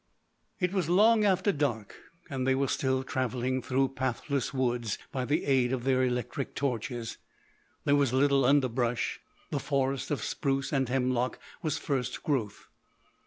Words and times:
It 0.59 0.73
was 0.73 0.89
long 0.89 1.23
after 1.25 1.51
dark 1.51 1.95
and 2.27 2.47
they 2.47 2.55
were 2.55 2.67
still 2.67 3.03
travelling 3.03 3.61
through 3.61 3.89
pathless 3.89 4.51
woods 4.51 4.97
by 5.11 5.25
the 5.25 5.45
aid 5.45 5.71
of 5.71 5.83
their 5.83 6.01
electric 6.03 6.55
torches. 6.55 7.19
There 7.85 7.95
was 7.95 8.11
little 8.11 8.43
underbrush; 8.43 9.19
the 9.51 9.59
forest 9.59 10.09
of 10.09 10.23
spruce 10.23 10.73
and 10.73 10.89
hemlock 10.89 11.37
was 11.61 11.77
first 11.77 12.23
growth. 12.23 12.67